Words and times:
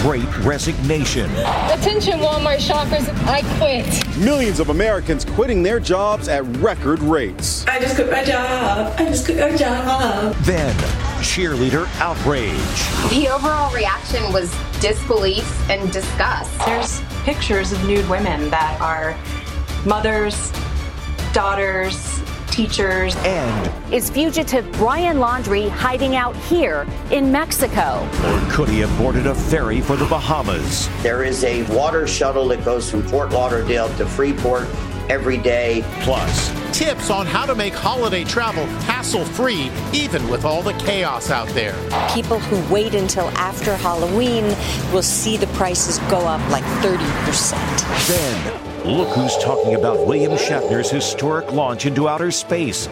Great 0.00 0.38
resignation. 0.38 1.30
Attention, 1.70 2.20
Walmart 2.20 2.58
shoppers, 2.58 3.06
I 3.26 3.42
quit. 3.58 4.16
Millions 4.16 4.58
of 4.58 4.70
Americans 4.70 5.26
quitting 5.26 5.62
their 5.62 5.78
jobs 5.78 6.26
at 6.26 6.42
record 6.56 7.00
rates. 7.00 7.66
I 7.66 7.78
just 7.78 7.96
quit 7.96 8.10
my 8.10 8.24
job. 8.24 8.94
I 8.98 9.04
just 9.04 9.26
quit 9.26 9.38
my 9.38 9.54
job. 9.54 10.34
Then, 10.36 10.74
cheerleader 11.20 11.86
outrage. 12.00 12.54
The 13.10 13.28
overall 13.28 13.70
reaction 13.74 14.22
was 14.32 14.50
disbelief 14.80 15.46
and 15.68 15.92
disgust. 15.92 16.50
There's 16.64 17.02
pictures 17.24 17.72
of 17.72 17.84
nude 17.84 18.08
women 18.08 18.48
that 18.48 18.80
are 18.80 19.14
mothers, 19.86 20.50
daughters, 21.34 22.20
teachers. 22.50 23.14
And 23.18 23.92
is 23.92 24.10
fugitive 24.10 24.70
Brian 24.72 25.18
Laundrie 25.18 25.68
hiding 25.68 26.16
out 26.16 26.36
here 26.36 26.86
in 27.10 27.32
Mexico? 27.32 28.08
Or 28.24 28.50
could 28.50 28.68
he 28.68 28.80
have 28.80 28.98
boarded 28.98 29.26
a 29.26 29.34
ferry 29.34 29.80
for 29.80 29.96
the 29.96 30.06
Bahamas? 30.06 30.88
There 31.02 31.24
is 31.24 31.44
a 31.44 31.62
water 31.74 32.06
shuttle 32.06 32.48
that 32.48 32.64
goes 32.64 32.90
from 32.90 33.02
Fort 33.02 33.30
Lauderdale 33.30 33.88
to 33.96 34.06
Freeport 34.06 34.68
every 35.10 35.38
day. 35.38 35.82
Plus, 36.00 36.50
tips 36.72 37.10
on 37.10 37.26
how 37.26 37.44
to 37.44 37.54
make 37.54 37.74
holiday 37.74 38.22
travel 38.22 38.64
hassle 38.84 39.24
free, 39.24 39.70
even 39.92 40.28
with 40.28 40.44
all 40.44 40.62
the 40.62 40.72
chaos 40.74 41.30
out 41.30 41.48
there. 41.48 41.74
People 42.14 42.38
who 42.38 42.72
wait 42.72 42.94
until 42.94 43.28
after 43.30 43.74
Halloween 43.74 44.44
will 44.92 45.02
see 45.02 45.36
the 45.36 45.48
prices 45.48 45.98
go 46.10 46.18
up 46.20 46.40
like 46.50 46.64
30%. 46.82 48.06
Then, 48.06 48.69
Look 48.84 49.08
who's 49.08 49.36
talking 49.36 49.74
about 49.74 50.06
William 50.06 50.32
Shatner's 50.32 50.90
historic 50.90 51.52
launch 51.52 51.84
into 51.84 52.08
outer 52.08 52.30
space. 52.30 52.88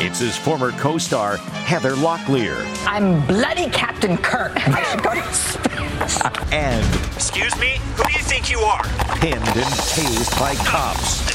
It's 0.00 0.18
his 0.18 0.36
former 0.36 0.72
co 0.72 0.98
star, 0.98 1.36
Heather 1.36 1.92
Locklear. 1.92 2.66
I'm 2.84 3.24
bloody 3.28 3.70
Captain 3.70 4.16
Kirk. 4.16 4.52
I 4.56 4.82
should 4.82 5.02
go 5.04 5.14
to 5.14 5.34
space. 5.34 6.20
And. 6.50 7.14
Excuse 7.14 7.56
me? 7.60 7.78
Who 7.96 8.02
do 8.02 8.12
you 8.12 8.24
think 8.24 8.50
you 8.50 8.58
are? 8.58 8.82
Pinned 9.20 9.36
and 9.36 9.72
tased 9.94 10.38
by 10.40 10.56
cops. 10.56 11.31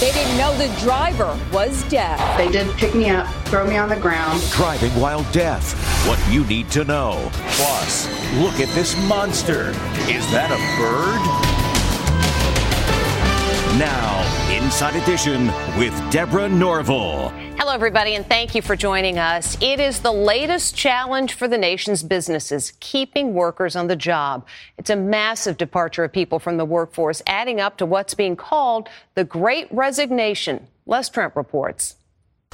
They 0.00 0.12
didn't 0.12 0.38
know 0.38 0.56
the 0.56 0.74
driver 0.80 1.38
was 1.52 1.82
deaf. 1.90 2.18
They 2.38 2.48
did 2.50 2.74
pick 2.78 2.94
me 2.94 3.10
up, 3.10 3.26
throw 3.44 3.66
me 3.66 3.76
on 3.76 3.90
the 3.90 3.96
ground. 3.96 4.40
Driving 4.50 4.92
while 4.92 5.24
deaf. 5.30 5.74
What 6.08 6.18
you 6.32 6.42
need 6.46 6.70
to 6.70 6.84
know. 6.84 7.28
Plus, 7.32 8.08
look 8.36 8.60
at 8.60 8.74
this 8.74 8.96
monster. 9.06 9.72
Is 10.08 10.24
that 10.32 10.50
a 10.50 10.56
bird? 10.80 11.49
Now, 13.78 14.50
Inside 14.52 14.96
Edition 14.96 15.46
with 15.78 15.94
Deborah 16.10 16.48
Norville. 16.48 17.28
Hello, 17.56 17.72
everybody, 17.72 18.16
and 18.16 18.26
thank 18.26 18.56
you 18.56 18.62
for 18.62 18.74
joining 18.74 19.16
us. 19.16 19.56
It 19.60 19.78
is 19.78 20.00
the 20.00 20.12
latest 20.12 20.74
challenge 20.74 21.34
for 21.34 21.46
the 21.46 21.56
nation's 21.56 22.02
businesses, 22.02 22.72
keeping 22.80 23.32
workers 23.32 23.76
on 23.76 23.86
the 23.86 23.94
job. 23.94 24.44
It's 24.76 24.90
a 24.90 24.96
massive 24.96 25.56
departure 25.56 26.02
of 26.02 26.12
people 26.12 26.40
from 26.40 26.56
the 26.56 26.64
workforce, 26.64 27.22
adding 27.28 27.60
up 27.60 27.76
to 27.76 27.86
what's 27.86 28.12
being 28.12 28.34
called 28.34 28.88
the 29.14 29.22
Great 29.22 29.68
Resignation. 29.70 30.66
Les 30.86 31.08
Trent 31.08 31.36
reports. 31.36 31.94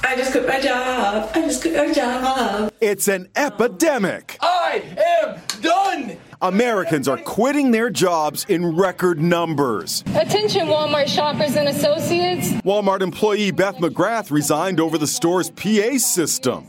I 0.03 0.15
just 0.15 0.31
quit 0.33 0.47
my 0.47 0.61
job. 0.61 1.31
I 1.33 1.41
just 1.41 1.63
quit 1.63 1.75
my 1.75 1.91
job. 1.91 2.71
It's 2.79 3.07
an 3.07 3.29
epidemic. 3.35 4.37
I 4.39 4.83
am 5.17 5.61
done. 5.61 6.17
Americans 6.41 7.07
are 7.07 7.17
quitting 7.17 7.71
their 7.71 7.89
jobs 7.89 8.45
in 8.47 8.75
record 8.75 9.19
numbers. 9.19 10.03
Attention, 10.15 10.67
Walmart 10.67 11.07
shoppers 11.07 11.55
and 11.55 11.67
associates. 11.67 12.51
Walmart 12.61 13.01
employee 13.01 13.49
Beth 13.49 13.77
McGrath 13.77 14.29
resigned 14.29 14.79
over 14.79 14.99
the 14.99 15.07
store's 15.07 15.49
PA 15.49 15.97
system. 15.97 16.67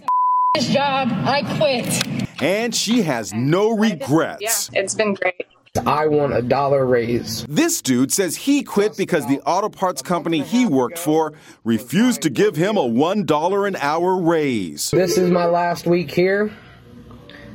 This 0.54 0.70
job, 0.70 1.08
I 1.12 1.42
quit. 1.58 2.42
And 2.42 2.74
she 2.74 3.02
has 3.02 3.34
no 3.34 3.76
regrets. 3.76 4.70
Yeah, 4.72 4.80
it's 4.80 4.94
been 4.94 5.12
great. 5.12 5.46
I 5.86 6.06
want 6.06 6.32
a 6.32 6.40
dollar 6.40 6.86
raise. 6.86 7.44
This 7.46 7.82
dude 7.82 8.10
says 8.10 8.36
he 8.36 8.62
quit 8.62 8.96
because 8.96 9.26
the 9.26 9.40
auto 9.42 9.68
parts 9.68 10.00
company 10.00 10.40
he 10.40 10.64
worked 10.64 10.98
for 10.98 11.34
refused 11.64 12.22
to 12.22 12.30
give 12.30 12.56
him 12.56 12.78
a 12.78 12.88
$1 12.88 13.68
an 13.68 13.76
hour 13.76 14.16
raise. 14.16 14.90
This 14.90 15.18
is 15.18 15.30
my 15.30 15.44
last 15.44 15.86
week 15.86 16.10
here, 16.10 16.50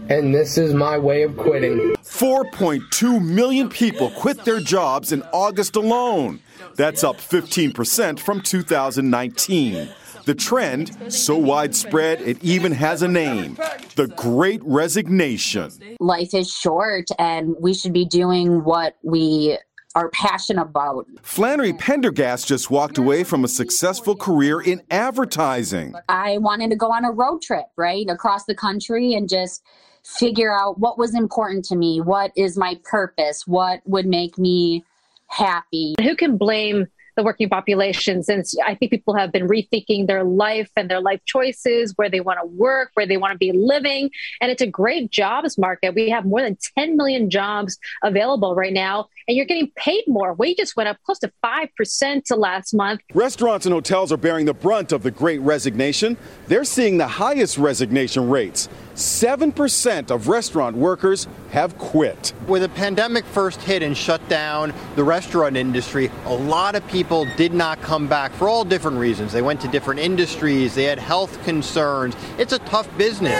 and 0.10 0.34
this 0.34 0.58
is 0.58 0.74
my 0.74 0.98
way 0.98 1.24
of 1.24 1.38
quitting. 1.38 1.96
4.2 2.04 3.24
million 3.24 3.70
people 3.70 4.10
quit 4.12 4.44
their 4.44 4.60
jobs 4.60 5.12
in 5.12 5.24
August 5.32 5.76
alone. 5.76 6.40
That's 6.76 7.04
up 7.04 7.18
15% 7.18 8.20
from 8.20 8.42
2019. 8.42 9.90
The 10.26 10.36
trend, 10.36 11.12
so 11.12 11.38
widespread 11.38 12.22
it 12.22 12.42
even 12.44 12.72
has 12.72 13.02
a 13.02 13.08
name 13.08 13.58
the 13.96 14.08
Great 14.08 14.62
Resignation. 14.64 15.72
Life 16.00 16.34
is 16.34 16.52
short, 16.52 17.10
and 17.20 17.56
we 17.60 17.74
should 17.74 17.94
be 17.94 18.06
doing 18.06 18.64
what 18.64 18.96
we 19.04 19.58
are 19.96 20.10
passionate 20.10 20.62
about. 20.62 21.06
Flannery 21.22 21.74
Pendergast 21.74 22.48
just 22.48 22.72
walked 22.72 22.98
away 22.98 23.24
from 23.24 23.44
a 23.44 23.48
successful 23.48 24.16
career 24.16 24.60
in 24.60 24.82
advertising. 24.90 25.94
I 26.10 26.38
wanted 26.40 26.72
to 26.72 26.76
go 26.76 26.92
on 26.92 27.06
a 27.06 27.12
road 27.12 27.42
trip, 27.42 27.66
right, 27.78 28.10
across 28.10 28.46
the 28.46 28.56
country 28.56 29.14
and 29.14 29.30
just 29.30 29.64
figure 30.04 30.56
out 30.56 30.80
what 30.80 30.98
was 30.98 31.16
important 31.16 31.66
to 31.66 31.76
me, 31.76 32.02
what 32.02 32.32
is 32.36 32.58
my 32.58 32.80
purpose, 32.84 33.48
what 33.48 33.82
would 33.86 34.06
make 34.06 34.38
me 34.38 34.84
happy. 35.28 35.96
Who 36.02 36.16
can 36.16 36.38
blame 36.38 36.88
the 37.16 37.24
working 37.24 37.50
population 37.50 38.24
since 38.24 38.56
I 38.66 38.76
think 38.76 38.92
people 38.92 39.16
have 39.16 39.32
been 39.32 39.48
rethinking 39.48 40.08
their 40.08 40.24
life 40.24 40.70
and 40.76 40.90
their 40.90 41.02
life 41.02 41.22
choices, 41.26 41.94
where 41.96 42.10
they 42.10 42.20
want 42.20 42.40
to 42.42 42.48
work, 42.48 42.90
where 42.96 43.06
they 43.06 43.18
want 43.18 43.34
to 43.34 43.38
be 43.38 43.52
living. 43.52 44.10
And 44.42 44.52
it's 44.52 44.62
a 44.62 44.68
great 44.68 45.12
jobs 45.12 45.58
market. 45.58 45.94
We 45.94 46.10
have 46.10 46.26
more 46.26 46.42
than 46.42 46.58
10 46.78 46.98
million 46.98 47.30
jobs 47.30 47.78
available 48.04 48.56
right 48.56 48.74
now, 48.74 49.10
and 49.28 49.38
you're 49.38 49.46
getting 49.46 49.72
paid 49.76 50.04
more. 50.08 50.34
Wages 50.34 50.76
went 50.76 50.90
up 50.90 50.98
close 51.06 51.20
to 51.20 51.32
5% 51.44 52.24
to 52.26 52.36
last 52.36 52.74
month. 52.74 53.02
Restaurants 53.14 53.66
and 53.66 53.74
hotels 53.74 54.12
are 54.12 54.18
bearing 54.18 54.46
the 54.46 54.54
brunt 54.54 54.92
of 54.92 55.04
the 55.04 55.12
great 55.12 55.40
resignation. 55.42 56.18
They're 56.48 56.66
seeing 56.66 56.98
the 56.98 57.08
highest 57.08 57.58
resignation 57.58 58.30
rates. 58.30 58.70
7% 58.96 60.12
of 60.12 60.28
restaurant 60.28 60.78
workers 60.78 61.28
have 61.52 61.78
quit. 61.78 62.34
When 62.46 62.62
the 62.62 62.70
pandemic 62.70 63.26
first 63.26 63.62
hit 63.62 63.82
and 63.82 63.98
shut 63.98 64.28
down 64.30 64.74
the 64.96 65.04
restaurant 65.04 65.58
industry, 65.58 66.12
a 66.26 66.34
lot 66.34 66.76
of 66.76 66.88
people 66.88 67.26
did 67.36 67.54
not 67.54 67.82
come 67.82 68.08
back 68.08 68.32
for 68.34 68.48
all 68.48 68.64
different 68.64 68.98
reasons. 68.98 69.34
They 69.34 69.42
went 69.42 69.62
to 69.62 69.68
different 69.68 70.00
industries, 70.00 70.76
they 70.76 70.84
had 70.84 71.00
health 71.00 71.44
concerns. 71.44 72.16
It's 72.38 72.54
a 72.54 72.60
tough 72.60 72.88
business. 72.98 73.40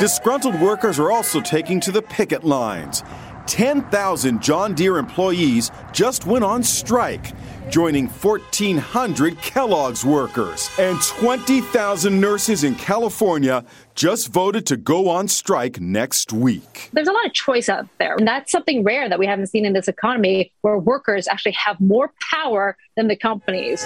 Disgruntled 0.00 0.60
workers 0.60 0.98
are 0.98 1.12
also 1.12 1.40
taking 1.40 1.78
to 1.80 1.92
the 1.92 2.02
picket 2.02 2.42
lines. 2.42 3.04
10,000 3.46 4.42
John 4.42 4.74
Deere 4.74 4.98
employees 4.98 5.70
just 5.92 6.26
went 6.26 6.44
on 6.44 6.62
strike 6.62 7.32
joining 7.70 8.06
1,400 8.08 9.40
Kellogg's 9.40 10.04
workers. 10.04 10.70
And 10.78 11.00
20,000 11.00 12.20
nurses 12.20 12.64
in 12.64 12.74
California 12.74 13.64
just 13.94 14.28
voted 14.28 14.66
to 14.66 14.76
go 14.76 15.08
on 15.08 15.28
strike 15.28 15.80
next 15.80 16.32
week. 16.32 16.90
There's 16.92 17.08
a 17.08 17.12
lot 17.12 17.26
of 17.26 17.32
choice 17.32 17.68
out 17.68 17.86
there. 17.98 18.16
And 18.16 18.26
that's 18.26 18.50
something 18.50 18.82
rare 18.82 19.08
that 19.08 19.18
we 19.18 19.26
haven't 19.26 19.46
seen 19.46 19.64
in 19.64 19.72
this 19.72 19.88
economy 19.88 20.52
where 20.62 20.78
workers 20.78 21.28
actually 21.28 21.52
have 21.52 21.80
more 21.80 22.12
power 22.32 22.76
than 22.96 23.08
the 23.08 23.16
companies. 23.16 23.84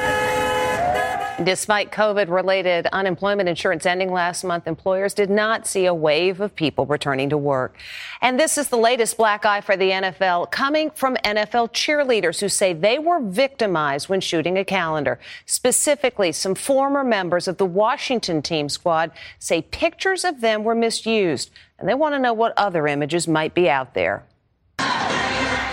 Despite 1.44 1.92
COVID 1.92 2.30
related 2.30 2.88
unemployment 2.92 3.48
insurance 3.48 3.86
ending 3.86 4.12
last 4.12 4.42
month, 4.42 4.66
employers 4.66 5.14
did 5.14 5.30
not 5.30 5.68
see 5.68 5.86
a 5.86 5.94
wave 5.94 6.40
of 6.40 6.52
people 6.56 6.84
returning 6.84 7.30
to 7.30 7.38
work. 7.38 7.76
And 8.20 8.40
this 8.40 8.58
is 8.58 8.66
the 8.68 8.76
latest 8.76 9.16
black 9.16 9.46
eye 9.46 9.60
for 9.60 9.76
the 9.76 9.90
NFL 9.90 10.50
coming 10.50 10.90
from 10.90 11.14
NFL 11.24 11.72
cheerleaders 11.72 12.40
who 12.40 12.48
say 12.48 12.72
they 12.72 12.98
were 12.98 13.20
victimized 13.20 14.08
when 14.08 14.20
shooting 14.20 14.58
a 14.58 14.64
calendar. 14.64 15.20
Specifically, 15.46 16.32
some 16.32 16.56
former 16.56 17.04
members 17.04 17.46
of 17.46 17.56
the 17.56 17.66
Washington 17.66 18.42
team 18.42 18.68
squad 18.68 19.12
say 19.38 19.62
pictures 19.62 20.24
of 20.24 20.40
them 20.40 20.64
were 20.64 20.74
misused, 20.74 21.52
and 21.78 21.88
they 21.88 21.94
want 21.94 22.16
to 22.16 22.18
know 22.18 22.32
what 22.32 22.52
other 22.56 22.88
images 22.88 23.28
might 23.28 23.54
be 23.54 23.70
out 23.70 23.94
there. 23.94 24.24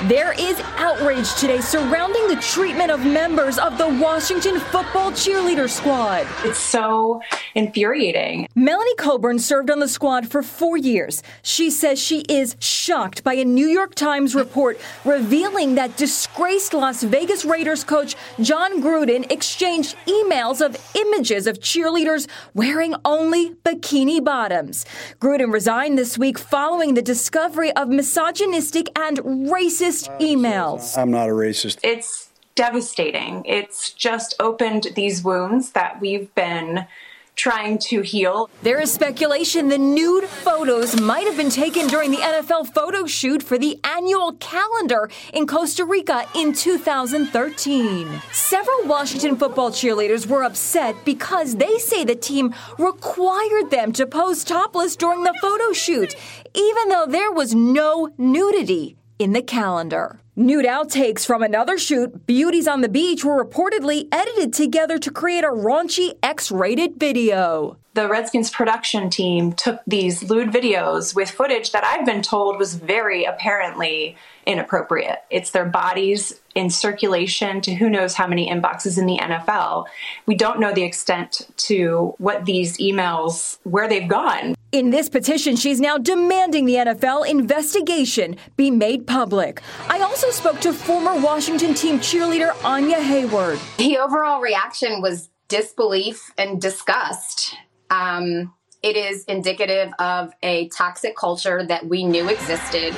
There 0.04 0.34
is 0.34 0.60
outrage 0.76 1.34
today 1.36 1.62
surrounding 1.62 2.28
the 2.28 2.36
treatment 2.36 2.92
of 2.92 3.00
members 3.06 3.58
of 3.58 3.78
the 3.78 3.88
Washington 3.88 4.60
football 4.60 5.10
cheerleader 5.12 5.70
squad. 5.70 6.28
It's 6.44 6.60
so 6.60 7.22
infuriating. 7.56 8.48
Melanie 8.56 8.96
Coburn 8.98 9.40
served 9.40 9.72
on 9.72 9.80
the 9.80 9.88
squad 9.88 10.28
for 10.28 10.44
four 10.44 10.76
years. 10.76 11.24
She 11.42 11.72
says 11.72 11.98
she 11.98 12.20
is 12.28 12.58
shocked 12.60 13.24
by 13.24 13.36
a 13.36 13.46
New 13.46 13.68
York 13.68 13.96
Times 13.96 14.36
report 14.36 14.78
revealing 15.06 15.76
that 15.76 15.96
disgraced 15.96 16.74
Las 16.74 17.02
Vegas 17.02 17.46
Raiders 17.46 17.86
coach 17.86 18.16
John 18.42 18.84
Gruden 18.84 19.32
exchanged 19.32 19.96
emails 20.08 20.64
of 20.64 20.78
images 20.94 21.48
of 21.48 21.62
cheerleaders 21.62 22.28
wearing 22.54 22.96
only 23.06 23.52
bikini 23.52 24.22
bottoms. 24.22 24.86
Gruden 25.22 25.54
resigned 25.54 25.98
this 25.98 26.18
week 26.18 26.38
following 26.38 26.96
the 26.96 27.02
discovery 27.02 27.72
of 27.78 27.88
misogynistic 27.88 28.88
and 29.00 29.18
racist 29.20 29.85
emails. 30.20 30.98
I'm 30.98 31.12
not 31.12 31.30
a 31.30 31.34
racist. 31.34 31.80
It's 31.84 32.30
devastating. 32.56 33.44
It's 33.46 33.92
just 33.92 34.34
opened 34.40 34.88
these 34.96 35.24
wounds 35.24 35.72
that 35.72 36.00
we've 36.02 36.34
been 36.36 36.88
trying 37.36 37.78
to 37.78 38.02
heal. 38.02 38.50
There 38.64 38.80
is 38.80 38.92
speculation 38.92 39.68
the 39.68 39.78
nude 39.78 40.24
photos 40.24 41.00
might 41.00 41.28
have 41.28 41.38
been 41.38 41.50
taken 41.50 41.88
during 41.88 42.12
the 42.12 42.18
NFL 42.18 42.74
photo 42.74 43.06
shoot 43.06 43.44
for 43.44 43.58
the 43.58 43.80
annual 43.84 44.34
calendar 44.34 45.10
in 45.34 45.46
Costa 45.46 45.86
Rica 45.86 46.28
in 46.34 46.54
2013. 46.54 48.22
Several 48.32 48.84
Washington 48.86 49.36
football 49.36 49.70
cheerleaders 49.70 50.26
were 50.26 50.44
upset 50.44 50.96
because 51.04 51.58
they 51.58 51.78
say 51.78 52.04
the 52.04 52.16
team 52.16 52.54
required 52.78 53.70
them 53.70 53.92
to 53.94 54.08
pose 54.08 54.44
topless 54.44 54.96
during 54.96 55.24
the 55.24 55.38
photo 55.42 55.74
shoot, 55.74 56.16
even 56.54 56.90
though 56.90 57.06
there 57.06 57.32
was 57.32 57.54
no 57.54 58.10
nudity 58.18 58.96
in 59.20 59.34
the 59.34 59.42
calendar. 59.42 60.20
Nude 60.36 60.66
outtakes 60.66 61.26
from 61.26 61.42
another 61.42 61.78
shoot, 61.78 62.26
Beauties 62.28 62.68
on 62.68 62.82
the 62.82 62.90
Beach, 62.90 63.24
were 63.24 63.44
reportedly 63.44 64.08
edited 64.12 64.54
together 64.54 64.98
to 65.00 65.12
create 65.12 65.44
a 65.44 65.48
raunchy 65.48 66.18
X 66.22 66.52
rated 66.52 67.00
video. 67.00 67.78
The 67.96 68.10
Redskins 68.10 68.50
production 68.50 69.10
team 69.10 69.54
took 69.54 69.80
these 69.88 70.22
lewd 70.22 70.50
videos 70.50 71.16
with 71.16 71.32
footage 71.32 71.72
that 71.72 71.86
I've 71.86 72.06
been 72.06 72.22
told 72.22 72.60
was 72.60 72.76
very 72.76 73.24
apparently 73.24 74.18
inappropriate. 74.46 75.20
It's 75.30 75.52
their 75.52 75.64
bodies 75.64 76.42
in 76.56 76.70
circulation 76.70 77.62
to 77.62 77.74
who 77.74 77.90
knows 77.90 78.14
how 78.14 78.28
many 78.28 78.50
inboxes 78.50 78.98
in 78.98 79.06
the 79.06 79.18
NFL. 79.18 79.86
We 80.26 80.36
don't 80.36 80.60
know 80.60 80.74
the 80.74 80.84
extent 80.84 81.48
to 81.56 82.14
what 82.18 82.44
these 82.44 82.78
emails, 82.80 83.60
where 83.64 83.88
they've 83.88 84.10
gone. 84.10 84.56
In 84.74 84.90
this 84.90 85.08
petition, 85.08 85.56
she's 85.56 85.80
now 85.80 85.98
demanding 85.98 86.66
the 86.66 86.76
NFL 86.76 87.26
investigation 87.26 88.36
be 88.58 88.72
made 88.72 89.08
public. 89.08 89.62
I 89.88 90.02
also 90.02 90.32
spoke 90.32 90.60
to 90.60 90.74
former 90.74 91.16
Washington 91.16 91.74
team 91.74 92.00
cheerleader 92.00 92.62
Anya 92.66 93.00
Hayward. 93.00 93.58
The 93.78 94.00
overall 94.00 94.42
reaction 94.42 95.02
was 95.02 95.30
disbelief 95.48 96.34
and 96.38 96.62
disgust. 96.62 97.56
Um, 97.90 98.54
it 98.84 98.96
is 98.96 99.24
indicative 99.26 99.92
of 100.00 100.32
a 100.44 100.70
toxic 100.70 101.16
culture 101.16 101.66
that 101.66 101.88
we 101.88 102.04
knew 102.04 102.30
existed. 102.30 102.96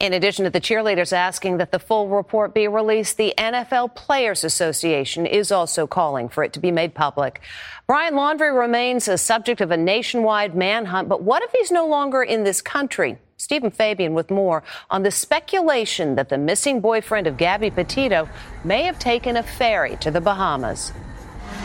In 0.00 0.14
addition 0.14 0.44
to 0.44 0.50
the 0.50 0.62
cheerleaders 0.62 1.12
asking 1.12 1.58
that 1.58 1.72
the 1.72 1.78
full 1.78 2.08
report 2.08 2.54
be 2.54 2.66
released, 2.66 3.18
the 3.18 3.34
NFL 3.36 3.94
Players 3.94 4.44
Association 4.44 5.26
is 5.26 5.52
also 5.52 5.86
calling 5.86 6.30
for 6.30 6.42
it 6.42 6.54
to 6.54 6.58
be 6.58 6.70
made 6.72 6.94
public. 6.94 7.42
Brian 7.86 8.14
Laundrie 8.14 8.58
remains 8.58 9.08
a 9.08 9.18
subject 9.18 9.60
of 9.60 9.70
a 9.70 9.76
nationwide 9.76 10.54
manhunt, 10.54 11.08
but 11.08 11.22
what 11.22 11.42
if 11.42 11.52
he's 11.52 11.70
no 11.70 11.86
longer 11.86 12.22
in 12.22 12.44
this 12.44 12.62
country? 12.62 13.18
Steven 13.36 13.70
Fabian 13.70 14.14
with 14.14 14.30
more 14.30 14.62
on 14.90 15.02
the 15.02 15.10
speculation 15.10 16.14
that 16.14 16.30
the 16.30 16.38
missing 16.38 16.80
boyfriend 16.80 17.26
of 17.26 17.36
Gabby 17.36 17.70
Petito 17.70 18.26
may 18.64 18.84
have 18.84 18.98
taken 18.98 19.36
a 19.36 19.42
ferry 19.42 19.96
to 19.96 20.10
the 20.10 20.20
Bahamas. 20.20 20.92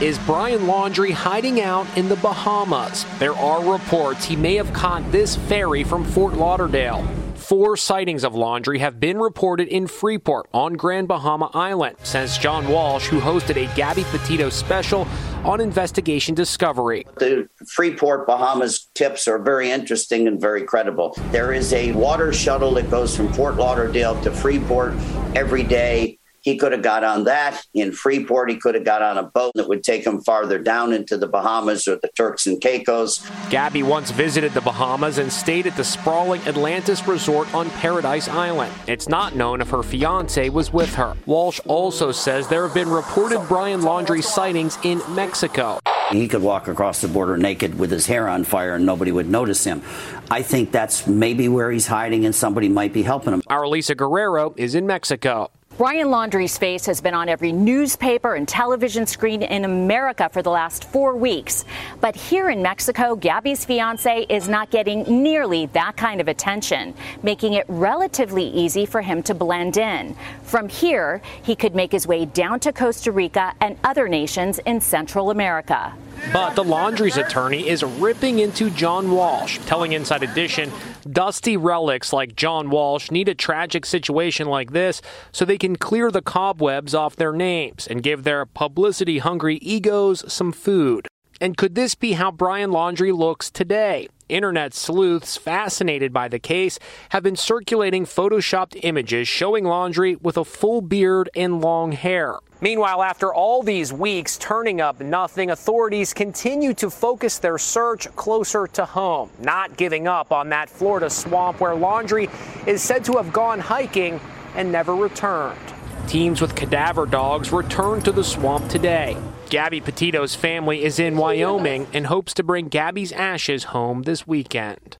Is 0.02 0.20
Brian 0.20 0.64
Laundrie 0.64 1.14
hiding 1.14 1.62
out 1.62 1.88
in 1.98 2.10
the 2.10 2.18
Bahamas? 2.18 3.06
There 3.18 3.34
are 3.34 3.64
reports 3.64 4.26
he 4.26 4.36
may 4.36 4.56
have 4.56 4.74
caught 4.74 5.10
this 5.10 5.38
ferry 5.38 5.86
from 5.86 6.04
Fort 6.04 6.34
Lauderdale. 6.34 7.08
Four 7.36 7.78
sightings 7.78 8.26
of 8.26 8.34
Laundrie 8.34 8.80
have 8.80 9.00
been 9.00 9.18
reported 9.18 9.70
in 9.70 9.88
Freeport 9.88 10.50
on 10.54 10.74
Grand 10.74 11.08
Bahama 11.08 11.50
Island, 11.54 11.96
says 12.04 12.38
John 12.38 12.68
Walsh, 12.68 13.08
who 13.08 13.22
hosted 13.22 13.56
a 13.56 13.74
Gabby 13.74 14.04
Petito 14.10 14.50
special 14.50 15.08
on 15.46 15.62
Investigation 15.62 16.36
Discovery. 16.36 17.06
The 17.18 17.48
Freeport, 17.66 18.28
Bahamas 18.28 18.90
tips 18.96 19.30
are 19.30 19.40
very 19.40 19.72
interesting 19.72 20.28
and 20.28 20.42
very 20.42 20.64
credible. 20.64 21.14
There 21.32 21.54
is 21.54 21.72
a 21.72 21.94
water 21.94 22.34
shuttle 22.34 22.74
that 22.74 22.92
goes 22.92 23.16
from 23.16 23.32
Fort 23.32 23.56
Lauderdale 23.56 24.22
to 24.24 24.32
Freeport 24.32 24.94
every 25.36 25.64
day. 25.64 26.20
He 26.46 26.58
could 26.58 26.72
have 26.74 26.84
got 26.84 27.04
on 27.04 27.24
that 27.24 27.66
in 27.74 27.92
Freeport. 27.92 28.52
He 28.52 28.58
could 28.58 28.76
have 28.76 28.84
got 28.84 29.02
on 29.02 29.18
a 29.18 29.24
boat 29.24 29.52
that 29.56 29.68
would 29.68 29.84
take 29.84 30.06
him 30.06 30.22
farther 30.22 30.60
down 30.60 30.94
into 30.94 31.18
the 31.18 31.28
Bahamas 31.28 31.88
or 31.88 31.96
the 31.96 32.10
Turks 32.16 32.46
and 32.46 32.62
Caicos. 32.62 33.28
Gabby 33.50 33.82
once 33.82 34.12
visited 34.12 34.54
the 34.54 34.62
Bahamas 34.62 35.18
and 35.18 35.34
stayed 35.34 35.66
at 35.66 35.76
the 35.76 35.84
sprawling 35.84 36.42
Atlantis 36.42 37.08
resort 37.08 37.52
on 37.56 37.72
Paradise 37.72 38.30
Island. 38.30 38.72
It's 38.86 39.10
not 39.10 39.36
known 39.36 39.60
if 39.60 39.72
her 39.72 39.82
fiance 39.82 40.50
was 40.50 40.72
with 40.72 40.94
her. 40.94 41.18
Walsh 41.26 41.60
also 41.66 42.12
says 42.12 42.48
there 42.48 42.64
have 42.64 42.76
been 42.76 42.90
reported 42.90 43.40
Brian 43.48 43.82
Laundrie 43.82 44.24
sightings 44.24 44.78
in 44.84 45.02
Mexico. 45.16 45.80
He 46.12 46.28
could 46.28 46.44
walk 46.44 46.68
across 46.68 47.02
the 47.02 47.08
border 47.08 47.38
naked 47.38 47.80
with 47.80 47.90
his 47.90 48.06
hair 48.06 48.30
on 48.30 48.44
fire 48.44 48.76
and 48.76 48.86
nobody 48.86 49.12
would 49.12 49.28
notice 49.28 49.64
him. 49.64 49.82
I 50.30 50.44
think 50.44 50.72
that's 50.72 51.08
maybe 51.08 51.48
where 51.50 51.72
he's 51.72 51.88
hiding 51.88 52.26
and 52.26 52.36
somebody 52.36 52.70
might 52.70 52.94
be 52.94 53.02
helping 53.02 53.34
him. 53.34 53.42
Our 53.48 53.68
Lisa 53.68 53.96
Guerrero 53.96 54.54
is 54.56 54.76
in 54.76 54.86
Mexico. 54.86 55.50
Brian 55.78 56.10
Laundrie's 56.10 56.58
face 56.58 56.86
has 56.86 57.02
been 57.02 57.14
on 57.14 57.28
every 57.28 57.52
newspaper 57.52 58.36
and 58.36 58.48
television 58.48 59.06
screen 59.06 59.44
in 59.44 59.66
America 59.66 60.30
for 60.32 60.42
the 60.42 60.50
last 60.50 60.86
four 60.86 61.18
weeks. 61.18 61.66
But 62.00 62.16
here 62.16 62.50
in 62.50 62.62
Mexico, 62.62 63.14
Gabby's 63.14 63.66
fiance 63.66 64.26
is 64.30 64.48
not 64.48 64.70
getting 64.70 65.04
nearly 65.22 65.66
that 65.74 65.98
kind 65.98 66.22
of 66.22 66.30
attention, 66.30 66.94
making 67.24 67.56
it 67.56 67.66
relatively 67.68 68.48
easy 68.48 68.86
for 68.86 69.02
him 69.02 69.22
to 69.24 69.34
blend 69.34 69.76
in. 69.76 70.16
From 70.44 70.70
here, 70.70 71.22
he 71.44 71.58
could 71.58 71.76
make 71.76 71.92
his 71.92 72.08
way 72.08 72.24
down 72.24 72.62
to 72.62 72.72
Costa 72.72 73.12
Rica 73.12 73.54
and 73.60 73.78
other 73.84 74.08
nations 74.08 74.60
in 74.60 74.80
Central 74.80 75.30
America. 75.30 75.94
But 76.34 76.56
the 76.56 76.64
Laundries' 76.64 77.18
attorney 77.18 77.68
is 77.68 77.84
ripping 77.84 78.40
into 78.40 78.70
John 78.70 79.12
Walsh, 79.12 79.60
telling 79.66 79.94
Inside 79.94 80.24
Edition 80.24 80.72
dusty 81.10 81.56
relics 81.56 82.12
like 82.12 82.36
John 82.36 82.70
Walsh 82.70 83.12
need 83.12 83.30
a 83.30 83.36
tragic 83.36 83.86
situation 83.86 84.48
like 84.48 84.72
this 84.72 85.02
so 85.32 85.46
they 85.46 85.58
can 85.58 85.76
clear 85.76 86.12
the 86.12 86.22
cobwebs 86.22 86.96
off 86.96 87.16
their 87.16 87.32
names 87.32 87.88
and 87.88 88.04
give 88.04 88.24
their 88.24 88.46
publicity 88.46 89.20
hungry 89.20 89.58
egos 89.58 90.32
some 90.32 90.52
food. 90.52 91.08
And 91.40 91.58
could 91.58 91.76
this 91.76 91.96
be 91.96 92.14
how 92.14 92.32
Brian 92.32 92.72
Laundrie 92.72 93.16
looks 93.16 93.52
today? 93.52 94.08
Internet 94.28 94.74
sleuths 94.74 95.38
fascinated 95.38 96.12
by 96.12 96.28
the 96.28 96.40
case 96.40 96.80
have 97.10 97.22
been 97.22 97.36
circulating 97.36 98.06
photoshopped 98.06 98.80
images 98.82 99.28
showing 99.28 99.66
Laundrie 99.66 100.20
with 100.22 100.38
a 100.38 100.46
full 100.46 100.82
beard 100.82 101.30
and 101.36 101.62
long 101.62 101.92
hair. 101.92 102.40
Meanwhile, 102.62 103.04
after 103.04 103.34
all 103.34 103.62
these 103.64 103.92
weeks 103.92 104.38
turning 104.38 104.80
up 104.80 105.02
nothing, 105.02 105.52
authorities 105.52 106.14
continue 106.14 106.74
to 106.76 106.90
focus 106.90 107.38
their 107.38 107.58
search 107.58 108.08
closer 108.16 108.66
to 108.68 108.86
home, 108.86 109.30
not 109.40 109.76
giving 109.76 110.08
up 110.08 110.32
on 110.32 110.50
that 110.50 110.70
Florida 110.70 111.10
swamp 111.10 111.60
where 111.60 111.74
Laundrie 111.74 112.30
is 112.66 112.82
said 112.82 113.04
to 113.06 113.14
have 113.14 113.34
gone 113.34 113.60
hiking 113.60 114.20
and 114.56 114.72
never 114.72 114.96
returned. 114.96 115.60
Teams 116.08 116.40
with 116.40 116.56
cadaver 116.56 117.06
dogs 117.06 117.52
returned 117.52 118.06
to 118.06 118.12
the 118.12 118.24
swamp 118.24 118.70
today. 118.70 119.18
Gabby 119.50 119.82
Petito's 119.82 120.36
family 120.36 120.84
is 120.84 120.98
in 120.98 121.18
Wyoming 121.18 121.88
and 121.94 122.08
hopes 122.08 122.34
to 122.36 122.44
bring 122.44 122.68
Gabby's 122.68 123.12
ashes 123.12 123.66
home 123.66 124.04
this 124.04 124.26
weekend. 124.26 124.98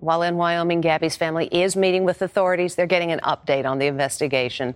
While 0.00 0.22
in 0.22 0.38
Wyoming, 0.38 0.80
Gabby's 0.80 1.16
family 1.16 1.46
is 1.52 1.76
meeting 1.76 2.04
with 2.04 2.22
authorities. 2.22 2.74
They're 2.74 2.86
getting 2.86 3.12
an 3.12 3.20
update 3.20 3.66
on 3.66 3.78
the 3.78 3.84
investigation. 3.84 4.74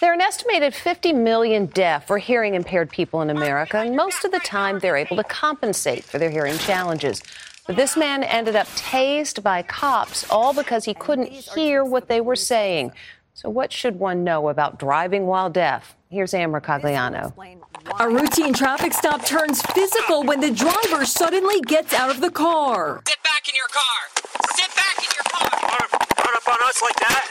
There 0.00 0.10
are 0.10 0.14
an 0.14 0.20
estimated 0.20 0.74
50 0.74 1.12
million 1.12 1.66
deaf 1.66 2.10
or 2.10 2.18
hearing 2.18 2.56
impaired 2.56 2.90
people 2.90 3.22
in 3.22 3.30
America, 3.30 3.78
and 3.78 3.94
most 3.94 4.24
of 4.24 4.32
the 4.32 4.40
time 4.40 4.80
they're 4.80 4.96
able 4.96 5.16
to 5.16 5.22
compensate 5.22 6.02
for 6.02 6.18
their 6.18 6.28
hearing 6.28 6.58
challenges. 6.58 7.22
But 7.68 7.76
this 7.76 7.96
man 7.96 8.24
ended 8.24 8.56
up 8.56 8.66
tased 8.68 9.44
by 9.44 9.62
cops, 9.62 10.28
all 10.28 10.52
because 10.52 10.84
he 10.84 10.92
couldn't 10.92 11.28
hear 11.28 11.84
what 11.84 12.08
they 12.08 12.20
were 12.20 12.36
saying. 12.36 12.90
So, 13.32 13.48
what 13.48 13.72
should 13.72 13.98
one 13.98 14.24
know 14.24 14.48
about 14.48 14.78
driving 14.80 15.26
while 15.26 15.50
deaf? 15.50 15.96
Here's 16.08 16.34
Ann 16.34 16.52
Mercogliano. 16.52 17.32
A 18.00 18.08
routine 18.08 18.54
traffic 18.54 18.92
stop 18.92 19.24
turns 19.24 19.60
physical 19.62 20.22
when 20.22 20.40
the 20.40 20.50
driver 20.50 21.04
suddenly 21.04 21.60
gets 21.62 21.92
out 21.92 22.10
of 22.10 22.20
the 22.20 22.30
car. 22.30 23.02
Sit 23.06 23.22
back 23.22 23.48
in 23.48 23.54
your 23.54 23.68
car. 23.68 24.24
Sit 24.54 24.74
back 24.76 24.98
in 24.98 25.10
your 25.12 25.24
car. 25.28 25.50
Run 26.24 26.34
up 26.36 26.48
on 26.48 26.68
us 26.68 26.80
like 26.80 26.96
that? 27.00 27.28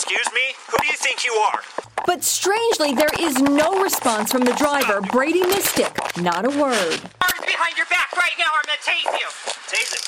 Excuse 0.00 0.30
me? 0.32 0.54
Who 0.70 0.78
do 0.78 0.86
you 0.86 0.96
think 0.96 1.24
you 1.24 1.32
are? 1.32 1.60
But 2.06 2.22
strangely, 2.22 2.94
there 2.94 3.10
is 3.18 3.42
no 3.42 3.82
response 3.82 4.30
from 4.30 4.42
the 4.42 4.52
driver, 4.52 5.00
Brady 5.00 5.42
Mistic. 5.42 6.22
Not 6.22 6.44
a 6.44 6.50
word. 6.50 7.00
Arms 7.20 7.44
behind 7.44 7.76
your 7.76 7.86
back 7.86 8.12
right 8.16 8.30
now, 8.38 8.44
I'm 8.54 8.62
gonna 8.64 8.78
tase 8.80 9.18
you. 9.18 9.26
Tase 9.66 9.94
it. 9.94 10.02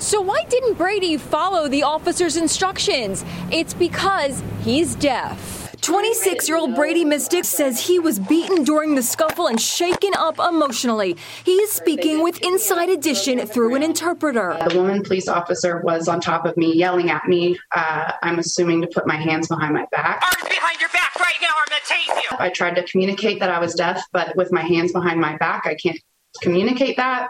So, 0.00 0.22
why 0.22 0.42
didn't 0.48 0.78
Brady 0.78 1.18
follow 1.18 1.68
the 1.68 1.82
officer's 1.82 2.38
instructions? 2.38 3.26
It's 3.50 3.74
because 3.74 4.42
he's 4.64 4.94
deaf. 4.94 5.51
26 5.82 6.48
year 6.48 6.56
old 6.56 6.76
Brady 6.76 7.04
Mistic 7.04 7.44
says 7.44 7.80
he 7.80 7.98
was 7.98 8.20
beaten 8.20 8.62
during 8.62 8.94
the 8.94 9.02
scuffle 9.02 9.48
and 9.48 9.60
shaken 9.60 10.12
up 10.16 10.38
emotionally. 10.38 11.16
He 11.44 11.54
is 11.54 11.72
speaking 11.72 12.22
with 12.22 12.40
Inside 12.42 12.88
Edition 12.88 13.44
through 13.46 13.74
an 13.74 13.82
interpreter. 13.82 14.56
The 14.68 14.76
woman 14.76 15.02
police 15.02 15.26
officer 15.26 15.80
was 15.80 16.06
on 16.06 16.20
top 16.20 16.46
of 16.46 16.56
me, 16.56 16.72
yelling 16.72 17.10
at 17.10 17.26
me. 17.26 17.58
Uh, 17.72 18.12
I'm 18.22 18.38
assuming 18.38 18.80
to 18.82 18.86
put 18.86 19.08
my 19.08 19.16
hands 19.16 19.48
behind 19.48 19.74
my 19.74 19.86
back. 19.90 20.22
Arms 20.22 20.48
behind 20.48 20.80
your 20.80 20.90
back 20.90 21.16
right 21.18 21.34
now, 21.42 21.48
or 21.48 21.62
I'm 21.62 21.68
gonna 21.68 21.80
tase 21.84 22.30
you. 22.30 22.36
I 22.38 22.50
tried 22.50 22.76
to 22.76 22.84
communicate 22.84 23.40
that 23.40 23.50
I 23.50 23.58
was 23.58 23.74
deaf, 23.74 24.04
but 24.12 24.36
with 24.36 24.52
my 24.52 24.62
hands 24.62 24.92
behind 24.92 25.20
my 25.20 25.36
back, 25.38 25.66
I 25.66 25.74
can't 25.74 25.98
communicate 26.42 26.96
that. 26.96 27.28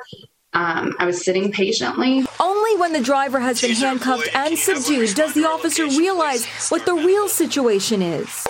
Um, 0.54 0.94
I 0.98 1.06
was 1.06 1.24
sitting 1.24 1.50
patiently. 1.50 2.24
Only 2.38 2.76
when 2.76 2.92
the 2.92 3.00
driver 3.00 3.40
has 3.40 3.60
been 3.60 3.72
handcuffed 3.72 4.28
and 4.34 4.58
subdued 4.58 5.14
does 5.14 5.32
the 5.32 5.46
officer 5.46 5.86
realize 5.86 6.46
what 6.68 6.84
the 6.84 6.94
real 6.94 7.28
situation 7.28 8.02
is. 8.02 8.46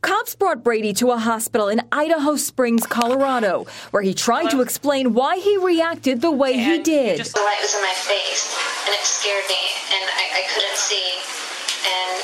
Cops 0.00 0.34
brought 0.34 0.62
Brady 0.64 0.92
to 0.94 1.10
a 1.10 1.18
hospital 1.18 1.68
in 1.68 1.82
Idaho 1.92 2.36
Springs, 2.36 2.86
Colorado, 2.86 3.66
where 3.90 4.02
he 4.02 4.14
tried 4.14 4.50
to 4.50 4.60
explain 4.62 5.12
why 5.12 5.36
he 5.36 5.58
reacted 5.58 6.20
the 6.22 6.30
way 6.30 6.54
he 6.56 6.78
did. 6.82 7.20
The 7.20 7.40
light 7.40 7.58
was 7.60 7.74
in 7.74 7.82
my 7.82 7.94
face, 7.94 8.56
and 8.86 8.94
it 8.94 9.04
scared 9.04 9.44
me, 9.48 9.60
and 9.92 10.04
I, 10.16 10.24
I 10.40 10.42
couldn't 10.52 10.76
see, 10.76 11.20
and 11.84 12.20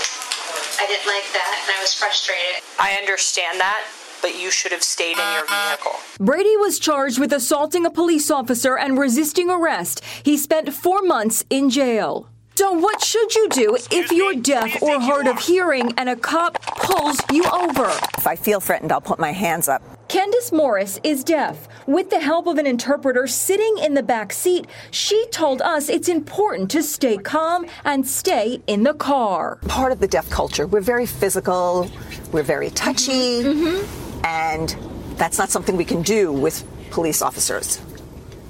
I 0.80 0.86
didn't 0.88 1.06
like 1.06 1.28
that, 1.32 1.64
and 1.68 1.76
I 1.76 1.80
was 1.80 1.92
frustrated. 1.92 2.62
I 2.78 2.96
understand 3.00 3.60
that, 3.60 3.84
but 4.22 4.40
you 4.40 4.50
should 4.50 4.72
have 4.72 4.82
stayed 4.82 5.18
in 5.18 5.32
your 5.34 5.46
vehicle. 5.46 5.92
Brady 6.18 6.56
was 6.56 6.78
charged 6.78 7.18
with 7.18 7.32
assaulting 7.32 7.86
a 7.86 7.90
police 7.90 8.30
officer 8.30 8.76
and 8.76 8.98
resisting 8.98 9.50
arrest. 9.50 10.02
He 10.22 10.36
spent 10.36 10.72
four 10.72 11.02
months 11.02 11.44
in 11.50 11.70
jail. 11.70 12.28
So, 12.60 12.72
what 12.72 13.02
should 13.02 13.34
you 13.34 13.48
do 13.48 13.78
if 13.90 14.12
you're 14.12 14.34
deaf 14.34 14.82
or 14.82 15.00
hard 15.00 15.26
of 15.26 15.38
hearing 15.38 15.94
and 15.96 16.10
a 16.10 16.16
cop 16.16 16.60
pulls 16.62 17.18
you 17.32 17.42
over? 17.44 17.86
If 18.18 18.26
I 18.26 18.36
feel 18.36 18.60
threatened, 18.60 18.92
I'll 18.92 19.00
put 19.00 19.18
my 19.18 19.32
hands 19.32 19.66
up. 19.66 19.82
Candace 20.08 20.52
Morris 20.52 21.00
is 21.02 21.24
deaf. 21.24 21.68
With 21.86 22.10
the 22.10 22.20
help 22.20 22.46
of 22.46 22.58
an 22.58 22.66
interpreter 22.66 23.26
sitting 23.26 23.78
in 23.78 23.94
the 23.94 24.02
back 24.02 24.34
seat, 24.34 24.66
she 24.90 25.26
told 25.28 25.62
us 25.62 25.88
it's 25.88 26.08
important 26.08 26.70
to 26.72 26.82
stay 26.82 27.16
calm 27.16 27.64
and 27.86 28.06
stay 28.06 28.60
in 28.66 28.82
the 28.82 28.92
car. 28.92 29.56
Part 29.66 29.92
of 29.92 30.00
the 30.00 30.08
deaf 30.08 30.28
culture, 30.28 30.66
we're 30.66 30.82
very 30.82 31.06
physical, 31.06 31.90
we're 32.30 32.42
very 32.42 32.68
touchy, 32.68 33.42
mm-hmm. 33.42 33.66
Mm-hmm. 33.68 34.09
And 34.24 34.74
that's 35.16 35.38
not 35.38 35.50
something 35.50 35.76
we 35.76 35.84
can 35.84 36.02
do 36.02 36.32
with 36.32 36.64
police 36.90 37.22
officers. 37.22 37.80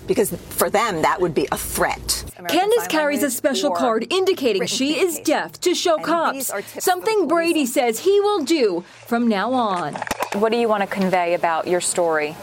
Because 0.06 0.30
for 0.30 0.68
them, 0.70 1.02
that 1.02 1.20
would 1.20 1.34
be 1.34 1.46
a 1.52 1.56
threat. 1.56 2.24
Candace 2.48 2.88
carries 2.88 3.22
a 3.22 3.30
special 3.30 3.70
card 3.70 4.06
indicating 4.10 4.66
she 4.66 4.98
is 4.98 5.20
deaf 5.20 5.60
to 5.60 5.74
show 5.74 5.98
cops, 5.98 6.52
something 6.82 7.28
Brady 7.28 7.64
says 7.64 8.00
he 8.00 8.20
will 8.20 8.42
do 8.42 8.84
from 9.06 9.28
now 9.28 9.52
on. 9.52 9.94
What 10.34 10.50
do 10.50 10.58
you 10.58 10.68
want 10.68 10.82
to 10.82 10.88
convey 10.88 11.34
about 11.34 11.68
your 11.68 11.80
story 11.80 12.34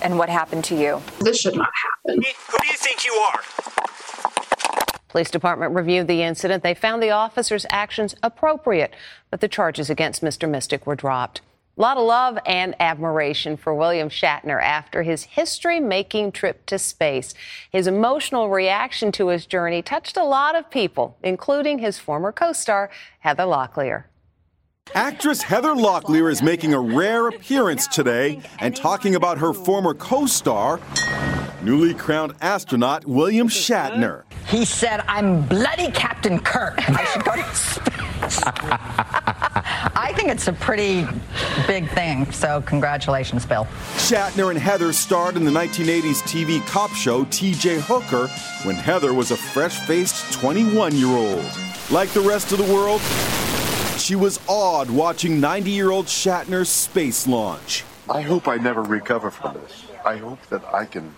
and 0.00 0.18
what 0.18 0.30
happened 0.30 0.64
to 0.64 0.74
you? 0.74 1.02
This 1.18 1.40
should 1.40 1.56
not 1.56 1.70
happen. 2.06 2.22
Who 2.22 2.58
do 2.58 2.66
you 2.66 2.76
think 2.76 3.04
you 3.04 3.12
are? 3.12 3.40
Police 5.08 5.30
department 5.30 5.74
reviewed 5.74 6.06
the 6.06 6.22
incident. 6.22 6.62
They 6.62 6.74
found 6.74 7.02
the 7.02 7.10
officer's 7.10 7.66
actions 7.68 8.14
appropriate, 8.22 8.94
but 9.30 9.40
the 9.40 9.48
charges 9.48 9.90
against 9.90 10.22
Mr. 10.22 10.48
Mistic 10.48 10.86
were 10.86 10.94
dropped. 10.94 11.40
A 11.78 11.80
lot 11.80 11.96
of 11.96 12.04
love 12.04 12.38
and 12.46 12.74
admiration 12.80 13.56
for 13.56 13.74
William 13.74 14.08
Shatner 14.08 14.60
after 14.62 15.02
his 15.02 15.24
history 15.24 15.80
making 15.80 16.32
trip 16.32 16.66
to 16.66 16.78
space. 16.78 17.32
His 17.70 17.86
emotional 17.86 18.50
reaction 18.50 19.12
to 19.12 19.28
his 19.28 19.46
journey 19.46 19.80
touched 19.80 20.16
a 20.16 20.24
lot 20.24 20.56
of 20.56 20.68
people, 20.70 21.16
including 21.22 21.78
his 21.78 21.98
former 21.98 22.32
co 22.32 22.52
star, 22.52 22.90
Heather 23.20 23.44
Locklear. 23.44 24.04
Actress 24.94 25.42
Heather 25.42 25.74
Locklear 25.74 26.30
is 26.30 26.42
making 26.42 26.74
a 26.74 26.80
rare 26.80 27.28
appearance 27.28 27.86
today 27.86 28.42
and 28.58 28.74
talking 28.74 29.14
about 29.14 29.38
her 29.38 29.52
former 29.52 29.94
co 29.94 30.26
star, 30.26 30.80
newly 31.62 31.94
crowned 31.94 32.34
astronaut 32.40 33.06
William 33.06 33.48
Shatner. 33.48 34.24
He 34.48 34.64
said, 34.64 35.04
I'm 35.06 35.46
bloody 35.46 35.92
Captain 35.92 36.40
Kirk. 36.40 36.74
I 36.90 37.04
should 37.04 37.24
go 37.24 37.36
to 37.36 37.54
space. 37.54 39.46
I 40.10 40.12
think 40.12 40.28
it's 40.28 40.48
a 40.48 40.52
pretty 40.52 41.06
big 41.68 41.88
thing. 41.90 42.32
So, 42.32 42.60
congratulations, 42.62 43.46
Bill. 43.46 43.64
Shatner 43.94 44.50
and 44.50 44.58
Heather 44.58 44.92
starred 44.92 45.36
in 45.36 45.44
the 45.44 45.52
1980s 45.52 46.22
TV 46.22 46.66
cop 46.66 46.90
show 46.90 47.24
TJ 47.26 47.78
Hooker 47.82 48.26
when 48.66 48.74
Heather 48.74 49.14
was 49.14 49.30
a 49.30 49.36
fresh 49.36 49.78
faced 49.86 50.32
21 50.32 50.96
year 50.96 51.06
old. 51.06 51.48
Like 51.92 52.08
the 52.08 52.22
rest 52.22 52.50
of 52.50 52.58
the 52.58 52.74
world, 52.74 53.00
she 54.00 54.16
was 54.16 54.40
awed 54.48 54.90
watching 54.90 55.38
90 55.38 55.70
year 55.70 55.92
old 55.92 56.06
Shatner's 56.06 56.70
space 56.70 57.28
launch. 57.28 57.84
I 58.08 58.22
hope 58.22 58.48
I 58.48 58.56
never 58.56 58.82
recover 58.82 59.30
from 59.30 59.54
this. 59.54 59.84
I 60.04 60.16
hope 60.16 60.44
that 60.48 60.64
I 60.74 60.86
can 60.86 61.14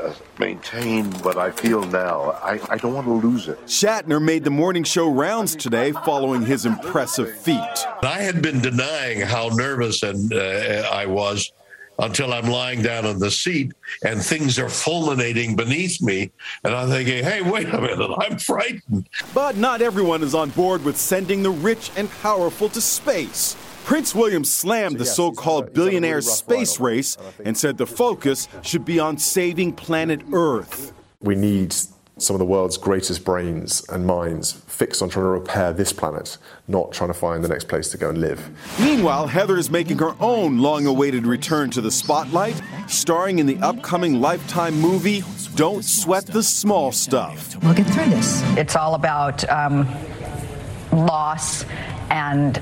uh, 0.00 0.12
maintain 0.38 1.06
what 1.22 1.36
I 1.36 1.50
feel 1.50 1.82
now. 1.84 2.32
I, 2.42 2.60
I 2.68 2.76
don't 2.76 2.94
want 2.94 3.06
to 3.06 3.12
lose 3.12 3.48
it. 3.48 3.58
Shatner 3.66 4.22
made 4.22 4.44
the 4.44 4.50
morning 4.50 4.84
show 4.84 5.10
rounds 5.10 5.56
today 5.56 5.92
following 5.92 6.42
his 6.42 6.66
impressive 6.66 7.36
feat. 7.38 7.86
I 8.02 8.20
had 8.20 8.42
been 8.42 8.60
denying 8.60 9.20
how 9.20 9.48
nervous 9.52 10.02
and 10.02 10.32
uh, 10.32 10.88
I 10.92 11.06
was 11.06 11.52
until 11.98 12.32
I'm 12.32 12.46
lying 12.46 12.82
down 12.82 13.04
on 13.06 13.18
the 13.18 13.30
seat 13.30 13.72
and 14.04 14.22
things 14.22 14.58
are 14.58 14.68
fulminating 14.68 15.56
beneath 15.56 16.00
me. 16.00 16.30
And 16.62 16.74
I'm 16.74 16.88
thinking, 16.88 17.24
hey, 17.24 17.42
wait 17.42 17.68
a 17.68 17.80
minute, 17.80 18.10
I'm 18.18 18.38
frightened. 18.38 19.08
But 19.34 19.56
not 19.56 19.82
everyone 19.82 20.22
is 20.22 20.34
on 20.34 20.50
board 20.50 20.84
with 20.84 20.96
sending 20.96 21.42
the 21.42 21.50
rich 21.50 21.90
and 21.96 22.08
powerful 22.22 22.68
to 22.70 22.80
space. 22.80 23.56
Prince 23.84 24.14
William 24.14 24.44
slammed 24.44 24.98
the 24.98 25.04
so 25.04 25.32
called 25.32 25.72
billionaire 25.72 26.20
space 26.20 26.78
race 26.78 27.16
and 27.44 27.56
said 27.56 27.78
the 27.78 27.86
focus 27.86 28.48
should 28.62 28.84
be 28.84 28.98
on 28.98 29.18
saving 29.18 29.72
planet 29.72 30.20
Earth. 30.32 30.92
We 31.20 31.34
need 31.34 31.74
some 32.18 32.34
of 32.34 32.38
the 32.38 32.44
world's 32.44 32.76
greatest 32.76 33.24
brains 33.24 33.84
and 33.88 34.04
minds 34.04 34.52
fixed 34.66 35.02
on 35.02 35.08
trying 35.08 35.24
to 35.24 35.28
repair 35.28 35.72
this 35.72 35.92
planet, 35.92 36.36
not 36.66 36.92
trying 36.92 37.08
to 37.08 37.14
find 37.14 37.42
the 37.42 37.48
next 37.48 37.68
place 37.68 37.88
to 37.90 37.98
go 37.98 38.10
and 38.10 38.18
live. 38.18 38.50
Meanwhile, 38.80 39.28
Heather 39.28 39.56
is 39.56 39.70
making 39.70 39.98
her 39.98 40.14
own 40.20 40.58
long 40.58 40.86
awaited 40.86 41.26
return 41.26 41.70
to 41.70 41.80
the 41.80 41.90
spotlight, 41.90 42.60
starring 42.88 43.38
in 43.38 43.46
the 43.46 43.56
upcoming 43.58 44.20
Lifetime 44.20 44.78
movie 44.80 45.22
Don't 45.54 45.84
Sweat 45.84 46.26
the 46.26 46.42
Small 46.42 46.92
Stuff. 46.92 47.56
We'll 47.62 47.74
get 47.74 47.86
through 47.86 48.10
this. 48.10 48.42
It's 48.56 48.76
all 48.76 48.94
about 48.94 49.48
um, 49.48 49.88
loss 50.92 51.64
and 52.10 52.60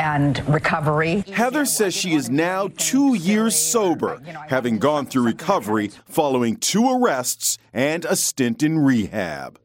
and 0.00 0.42
recovery. 0.48 1.22
Heather 1.32 1.66
says 1.66 1.92
she 1.92 2.14
is 2.14 2.30
now 2.30 2.70
two 2.78 3.14
years 3.14 3.54
sober, 3.54 4.20
having 4.48 4.78
gone 4.78 5.04
through 5.04 5.24
recovery 5.24 5.90
following 6.06 6.56
two 6.56 6.90
arrests 6.90 7.58
and 7.74 8.06
a 8.06 8.16
stint 8.16 8.62
in 8.62 8.78
rehab. 8.78 9.60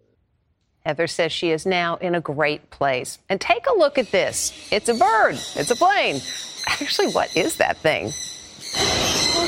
Heather 0.86 1.08
says 1.08 1.32
she 1.32 1.52
is 1.52 1.66
now 1.66 1.96
in 1.96 2.14
a 2.16 2.22
great 2.22 2.70
place. 2.70 3.18
And 3.30 3.40
take 3.40 3.66
a 3.66 3.78
look 3.78 3.98
at 3.98 4.12
this. 4.12 4.70
It's 4.72 4.90
a 4.90 4.94
bird. 4.94 5.36
It's 5.56 5.72
a 5.72 5.76
plane. 5.76 6.20
Actually, 6.68 7.14
what 7.14 7.36
is 7.36 7.58
that 7.58 7.78
thing? 7.78 8.12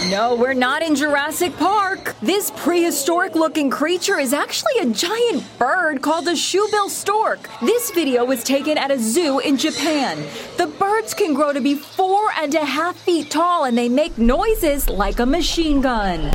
No, 0.09 0.35
we're 0.35 0.53
not 0.53 0.83
in 0.83 0.95
Jurassic 0.95 1.55
Park. 1.57 2.15
This 2.21 2.51
prehistoric 2.51 3.35
looking 3.35 3.69
creature 3.69 4.19
is 4.19 4.33
actually 4.33 4.79
a 4.79 4.85
giant 4.87 5.45
bird 5.57 6.01
called 6.01 6.27
a 6.27 6.33
shoebill 6.33 6.89
stork. 6.89 7.49
This 7.61 7.91
video 7.91 8.25
was 8.25 8.43
taken 8.43 8.77
at 8.77 8.91
a 8.91 8.99
zoo 8.99 9.39
in 9.39 9.57
Japan. 9.57 10.25
The 10.57 10.67
birds 10.67 11.13
can 11.13 11.33
grow 11.33 11.53
to 11.53 11.61
be 11.61 11.75
four 11.75 12.31
and 12.37 12.53
a 12.55 12.65
half 12.65 12.97
feet 12.97 13.31
tall 13.31 13.65
and 13.65 13.77
they 13.77 13.89
make 13.89 14.17
noises 14.17 14.89
like 14.89 15.19
a 15.19 15.25
machine 15.25 15.81
gun. 15.81 16.31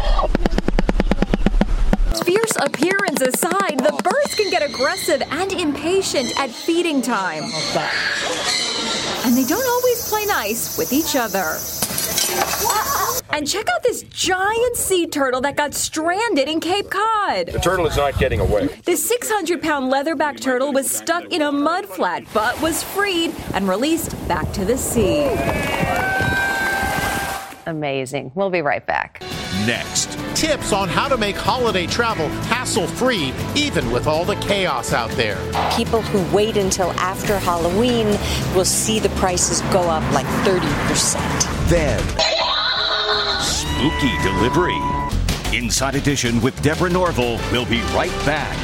Fierce 2.25 2.57
appearance 2.61 3.21
aside, 3.21 3.79
the 3.79 4.01
birds 4.03 4.35
can 4.35 4.51
get 4.51 4.63
aggressive 4.63 5.23
and 5.31 5.53
impatient 5.53 6.39
at 6.39 6.51
feeding 6.51 7.03
time. 7.03 7.45
And 9.25 9.37
they 9.37 9.45
don't 9.45 9.67
always 9.67 10.09
play 10.09 10.25
nice 10.27 10.79
with 10.79 10.93
each 10.93 11.17
other. 11.17 11.59
And 13.35 13.49
check 13.49 13.67
out 13.75 13.83
this 13.83 14.03
giant 14.05 14.77
sea 14.77 15.07
turtle 15.07 15.41
that 15.41 15.57
got 15.57 15.75
stranded 15.75 16.49
in 16.49 16.61
Cape 16.61 16.91
Cod. 16.91 17.47
The 17.47 17.59
turtle 17.59 17.87
is 17.87 17.97
not 17.97 18.19
getting 18.19 18.41
away. 18.41 18.67
The 18.85 18.97
600 18.97 19.63
pound 19.63 19.91
leatherback 19.91 20.39
turtle 20.39 20.73
was 20.73 20.91
stuck 20.91 21.33
in 21.33 21.43
a 21.43 21.51
mud 21.51 21.87
flat 21.87 22.25
but 22.35 22.61
was 22.61 22.83
freed 22.83 23.35
and 23.55 23.69
released 23.69 24.13
back 24.29 24.53
to 24.53 24.65
the 24.65 24.77
sea. 24.77 25.29
Amazing. 27.67 28.33
We'll 28.35 28.51
be 28.51 28.61
right 28.61 28.87
back. 28.87 29.23
Next, 29.67 30.19
tips 30.35 30.73
on 30.73 30.89
how 30.89 31.09
to 31.09 31.17
make 31.17 31.37
holiday 31.37 31.87
travel 31.87 32.29
hassle 32.29 32.87
free, 32.87 33.33
even 33.55 33.91
with 33.91 34.07
all 34.07 34.25
the 34.25 34.37
chaos 34.37 34.93
out 34.93 35.11
there. 35.13 35.39
People 35.75 36.03
who 36.03 36.37
wait 36.37 36.57
until 36.57 36.91
after 36.93 37.39
Halloween 37.39 38.09
will 38.55 38.65
see 38.65 38.99
the 38.99 39.11
prices 39.11 39.61
go 39.73 39.83
up 39.83 40.03
like 40.13 40.27
30%. 40.45 41.42
Then, 41.69 42.01
spooky 43.41 44.17
delivery. 44.23 44.81
Inside 45.53 45.95
Edition 45.95 46.41
with 46.41 46.61
Deborah 46.63 46.91
Norville 46.91 47.39
will 47.51 47.67
be 47.67 47.81
right 47.95 48.11
back. 48.25 48.57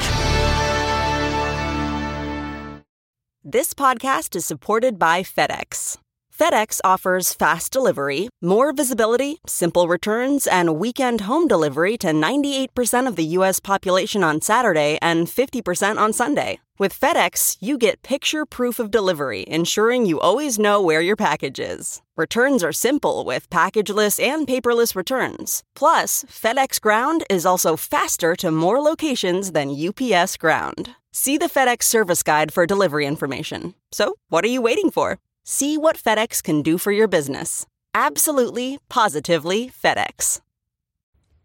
This 3.45 3.73
podcast 3.73 4.37
is 4.37 4.45
supported 4.45 4.99
by 4.99 5.23
FedEx. 5.23 5.97
FedEx 6.39 6.81
offers 6.85 7.33
fast 7.33 7.73
delivery, 7.73 8.29
more 8.41 8.73
visibility, 8.73 9.39
simple 9.47 9.89
returns, 9.89 10.47
and 10.47 10.79
weekend 10.79 11.23
home 11.23 11.49
delivery 11.49 11.97
to 11.99 12.09
98% 12.09 13.09
of 13.09 13.17
the 13.17 13.25
U.S. 13.25 13.59
population 13.59 14.23
on 14.23 14.41
Saturday 14.41 14.99
and 15.03 15.27
50% 15.27 15.99
on 15.99 16.13
Sunday. 16.13 16.61
With 16.79 16.99
FedEx, 16.99 17.57
you 17.59 17.77
get 17.77 18.05
picture 18.05 18.47
proof 18.47 18.79
of 18.79 18.93
delivery, 18.93 19.45
ensuring 19.49 20.07
you 20.07 20.21
always 20.21 20.61
know 20.61 20.81
where 20.81 21.01
your 21.01 21.17
package 21.17 21.59
is. 21.59 22.03
Returns 22.17 22.63
are 22.63 22.73
simple 22.73 23.25
with 23.25 23.51
packageless 23.51 24.23
and 24.23 24.47
paperless 24.47 24.95
returns. 24.95 25.65
Plus, 25.75 26.25
FedEx 26.31 26.81
Ground 26.81 27.25
is 27.29 27.45
also 27.45 27.77
faster 27.77 28.37
to 28.37 28.53
more 28.53 28.79
locations 28.79 29.51
than 29.51 29.75
UPS 29.75 30.37
Ground. 30.37 30.95
See 31.11 31.37
the 31.37 31.47
FedEx 31.47 31.83
service 31.83 32.23
guide 32.23 32.53
for 32.53 32.65
delivery 32.65 33.07
information. 33.07 33.75
So, 33.91 34.15
what 34.29 34.45
are 34.45 34.55
you 34.55 34.63
waiting 34.63 34.93
for? 34.93 35.19
See 35.43 35.77
what 35.77 35.97
FedEx 35.97 36.41
can 36.41 36.63
do 36.63 36.79
for 36.79 36.93
your 36.93 37.09
business. 37.09 37.67
Absolutely, 37.93 38.79
positively 38.89 39.69
FedEx. 39.83 40.41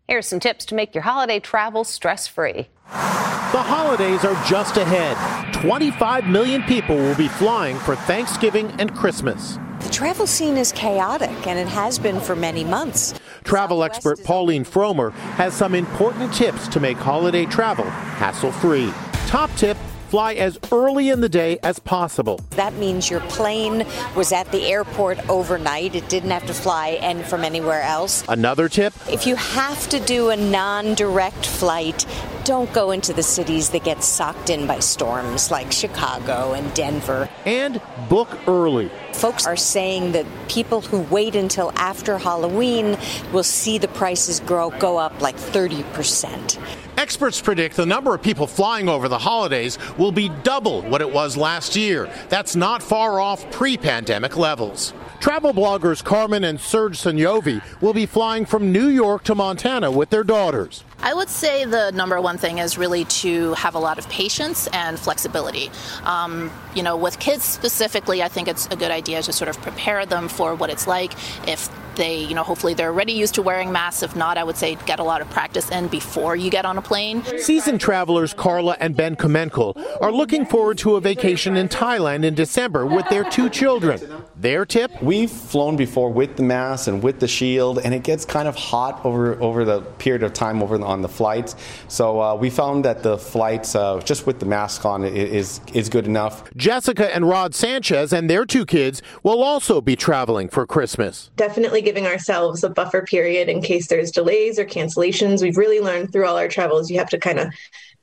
Here's 0.08 0.28
some 0.28 0.40
tips 0.40 0.64
to 0.66 0.76
make 0.76 0.94
your 0.94 1.06
holiday 1.06 1.40
travel 1.40 1.84
stress 1.84 2.28
free. 2.28 2.68
The 2.90 3.62
holidays 3.62 4.26
are 4.26 4.36
just 4.46 4.78
ahead. 4.78 5.16
25 5.54 6.26
million 6.26 6.64
people 6.64 6.96
will 6.96 7.16
be 7.16 7.28
flying 7.28 7.78
for 7.78 7.96
Thanksgiving 7.96 8.72
and 8.80 8.96
Christmas. 8.96 9.60
The 9.82 9.90
travel 9.90 10.26
scene 10.26 10.58
is 10.58 10.72
chaotic, 10.72 11.46
and 11.46 11.60
it 11.60 11.68
has 11.68 12.00
been 12.00 12.20
for 12.20 12.36
many 12.36 12.64
months. 12.64 13.14
Travel 13.44 13.84
expert 13.84 14.24
Pauline 14.24 14.66
Frommer 14.66 15.12
has 15.36 15.54
some 15.54 15.76
important 15.76 16.34
tips 16.34 16.68
to 16.70 16.80
make 16.80 16.98
holiday 16.98 17.46
travel 17.46 17.86
hassle 17.86 18.52
free. 18.52 18.92
Top 19.28 19.52
tip 19.56 19.78
fly 20.14 20.36
as 20.36 20.60
early 20.72 21.10
in 21.10 21.22
the 21.22 21.28
day 21.28 21.58
as 21.64 21.80
possible. 21.80 22.40
That 22.52 22.76
means 22.76 23.10
your 23.10 23.22
plane 23.22 23.84
was 24.16 24.32
at 24.32 24.52
the 24.52 24.64
airport 24.68 25.18
overnight. 25.28 25.96
It 25.96 26.08
didn't 26.08 26.30
have 26.30 26.46
to 26.46 26.54
fly 26.54 27.00
in 27.02 27.24
from 27.24 27.44
anywhere 27.44 27.82
else. 27.82 28.24
Another 28.30 28.70
tip 28.70 28.94
If 29.10 29.26
you 29.26 29.36
have 29.36 29.90
to 29.90 30.00
do 30.00 30.30
a 30.30 30.36
non 30.36 30.94
direct 30.94 31.48
flight, 31.48 32.06
don't 32.44 32.72
go 32.74 32.92
into 32.92 33.12
the 33.12 33.24
cities 33.24 33.72
that 33.72 33.84
get 33.86 34.04
socked 34.04 34.52
in 34.52 34.68
by 34.68 34.82
storms 34.82 35.50
like 35.50 35.72
Chicago 35.72 36.54
and 36.54 36.72
Denver. 36.76 37.28
and 37.46 37.82
book 38.08 38.30
early. 38.48 38.92
Folks 39.14 39.48
are 39.48 39.56
saying 39.56 40.12
that 40.12 40.28
people 40.48 40.82
who 40.82 41.00
wait 41.00 41.36
until 41.36 41.72
after 41.76 42.20
Halloween 42.20 42.98
will 43.32 43.44
see 43.44 43.80
the 43.80 43.88
prices 43.88 44.42
grow 44.42 44.70
go 44.70 44.98
up 44.98 45.22
like 45.22 45.38
30%. 45.38 46.60
Experts 47.04 47.42
predict 47.42 47.76
the 47.76 47.86
number 47.86 48.16
of 48.16 48.22
people 48.22 48.48
flying 48.48 48.88
over 48.88 49.10
the 49.10 49.18
holidays 49.18 49.78
will 49.98 50.14
be 50.14 50.30
double 50.44 50.84
what 50.84 51.02
it 51.02 51.12
was 51.12 51.36
last 51.36 51.76
year. 51.76 52.10
That's 52.30 52.56
not 52.56 52.82
far 52.82 53.20
off 53.20 53.52
pre 53.52 53.76
pandemic 53.76 54.38
levels. 54.38 54.94
Travel 55.20 55.54
bloggers 55.54 56.02
Carmen 56.02 56.46
and 56.46 56.58
Serge 56.58 56.98
Sanyovi 56.98 57.62
will 57.82 57.94
be 57.94 58.06
flying 58.06 58.46
from 58.46 58.72
New 58.72 58.88
York 58.88 59.26
to 59.26 59.36
Montana 59.36 59.92
with 59.92 60.12
their 60.12 60.24
daughters. 60.24 60.86
I 61.00 61.14
would 61.14 61.28
say 61.28 61.66
the 61.66 61.92
number 61.92 62.22
one 62.22 62.38
thing 62.38 62.60
is 62.60 62.78
really 62.78 63.04
to 63.06 63.54
have 63.56 63.76
a 63.76 63.80
lot 63.80 63.98
of 64.00 64.08
patience 64.08 64.68
and 64.68 64.98
flexibility. 64.98 65.72
Um, 66.06 66.50
you 66.74 66.84
know, 66.84 66.96
with 66.96 67.20
kids 67.20 67.44
specifically, 67.44 68.24
I 68.24 68.30
think 68.30 68.48
it's 68.48 68.68
a 68.68 68.78
good 68.78 68.92
idea 68.92 69.22
to 69.24 69.34
sort 69.34 69.50
of 69.50 69.62
prepare 69.62 70.06
them 70.06 70.30
for 70.30 70.56
what 70.56 70.70
it's 70.70 70.88
like. 70.88 71.12
If 71.50 71.70
they, 71.96 72.24
you 72.24 72.36
know, 72.36 72.44
hopefully 72.44 72.74
they're 72.74 72.90
already 72.90 73.14
used 73.14 73.36
to 73.36 73.42
wearing 73.42 73.72
masks. 73.72 74.04
If 74.04 74.16
not, 74.16 74.38
I 74.38 74.44
would 74.44 74.58
say 74.58 74.76
get 74.86 75.00
a 75.00 75.04
lot 75.04 75.22
of 75.22 75.30
practice 75.30 75.70
in 75.70 75.88
before 75.88 76.36
you 76.36 76.50
get 76.50 76.66
on 76.66 76.78
a 76.78 76.82
plane. 76.82 77.24
Seasoned 77.38 77.82
travelers 77.82 78.34
Carla 78.34 78.76
and 78.80 78.96
Ben 78.96 79.16
Komenkel 79.16 79.76
are 80.02 80.12
looking 80.12 80.46
forward 80.46 80.78
to 80.80 80.96
a 80.96 81.02
vacation 81.02 81.56
in 81.58 81.68
Thailand 81.70 82.24
in 82.24 82.36
December 82.36 82.86
with 82.86 83.08
their 83.10 83.24
two 83.24 83.50
children. 83.50 84.00
Their 84.36 84.66
tip? 84.66 84.92
We've 85.02 85.32
flown 85.32 85.76
before 85.76 86.12
with 86.12 86.36
the 86.36 86.44
mask 86.44 86.88
and 86.88 87.02
with 87.02 87.20
the 87.20 87.28
shield, 87.28 87.80
and 87.80 87.94
it 87.94 88.04
gets 88.04 88.26
kind 88.26 88.48
of 88.48 88.56
hot 88.56 89.06
over 89.06 89.42
over 89.42 89.66
the 89.66 89.82
period 90.00 90.24
of 90.24 90.34
time 90.34 90.62
over 90.62 90.82
on 90.84 91.02
the 91.02 91.10
flights. 91.10 91.56
So 91.88 92.20
uh, 92.20 92.36
we 92.36 92.50
found 92.50 92.84
that 92.86 93.04
the 93.04 93.18
flights 93.18 93.76
uh, 93.76 94.00
just 94.00 94.26
with 94.26 94.40
the 94.40 94.46
mask 94.46 94.86
on 94.86 95.04
is 95.04 95.62
is 95.74 95.90
good 95.90 96.06
enough. 96.06 96.44
Jessica 96.56 97.14
and 97.14 97.28
Rod 97.28 97.54
Sanchez 97.56 98.12
and 98.12 98.30
their 98.30 98.46
two 98.46 98.66
kids 98.66 99.02
will 99.22 99.44
also 99.44 99.82
be 99.82 99.96
traveling 99.96 100.50
for 100.50 100.66
Christmas. 100.66 101.30
definitely 101.36 101.82
giving 101.84 102.08
ourselves 102.08 102.64
a 102.64 102.70
buffer 102.70 103.04
period 103.04 103.50
in 103.50 103.62
case 103.62 103.88
there's 103.88 104.12
delays 104.12 104.58
or 104.58 104.66
cancellations. 104.66 105.42
We've 105.42 105.58
really 105.58 105.80
learned 105.80 106.12
through 106.12 106.26
all 106.26 106.38
our 106.38 106.48
travels 106.48 106.90
you 106.90 106.98
have 106.98 107.10
to 107.10 107.20
kind 107.20 107.40
of 107.40 107.54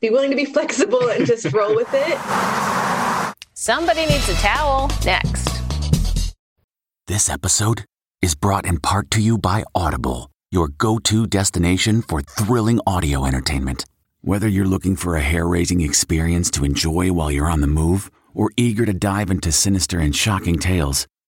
be 0.01 0.11
willing 0.11 0.31
to 0.31 0.37
be 0.37 0.45
flexible 0.57 1.09
and 1.09 1.27
just 1.27 1.53
roll 1.53 1.75
with 1.75 1.89
it. 1.93 3.35
Somebody 3.55 4.07
needs 4.07 4.29
a 4.29 4.35
towel. 4.35 4.91
Next. 5.05 6.35
This 7.07 7.29
episode 7.29 7.85
is 8.23 8.35
brought 8.35 8.67
in 8.67 8.79
part 8.79 9.11
to 9.13 9.21
you 9.21 9.37
by 9.37 9.65
Audible, 9.75 10.31
your 10.51 10.69
go 10.69 10.99
to 11.01 11.27
destination 11.27 12.03
for 12.03 12.23
thrilling 12.23 12.81
audio 12.87 13.25
entertainment. 13.25 13.85
Whether 14.23 14.49
you're 14.49 14.67
looking 14.67 14.97
for 14.97 15.17
a 15.17 15.23
hair 15.23 15.47
raising 15.47 15.81
experience 15.81 16.51
to 16.53 16.65
enjoy 16.65 17.13
while 17.13 17.31
you're 17.31 17.51
on 17.51 17.63
the 17.63 17.67
move 17.67 18.11
or 18.35 18.51
eager 18.57 18.85
to 18.85 18.93
dive 18.93 19.31
into 19.31 19.51
sinister 19.51 19.99
and 19.99 20.15
shocking 20.15 20.59
tales, 20.59 21.07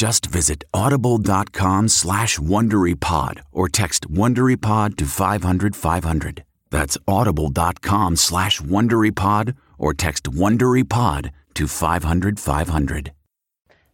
Just 0.00 0.24
visit 0.24 0.64
audible.com 0.72 1.88
slash 1.88 2.38
WonderyPod 2.38 3.42
or 3.52 3.68
text 3.68 4.10
WonderyPod 4.10 4.96
to 4.96 5.04
500 5.04 5.76
500. 5.76 6.42
That's 6.70 6.96
audible.com 7.06 8.16
slash 8.16 8.62
WonderyPod 8.62 9.54
or 9.76 9.92
text 9.92 10.24
WonderyPod 10.24 11.32
to 11.52 11.66
500 11.66 12.40
500. 12.40 13.12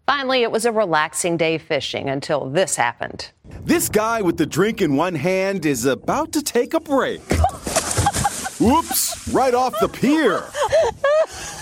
Finally, 0.07 0.45
it 0.45 0.53
was 0.53 0.65
a 0.65 0.71
relaxing 0.71 1.37
day 1.37 1.59
fishing 1.59 2.09
until 2.09 2.49
this 2.51 2.77
happened. 2.77 3.33
This 3.65 3.89
guy 3.89 4.23
with 4.23 4.37
the 4.37 4.47
drink 4.47 4.81
in 4.81 4.95
one 4.95 5.17
hand 5.17 5.67
is 5.67 5.87
about 5.87 6.31
to 6.35 6.41
take 6.41 6.73
a 6.73 6.79
break. 6.79 7.21
Whoops, 8.61 9.27
right 9.33 9.55
off 9.55 9.75
the 9.81 9.89
pier. 9.89 10.45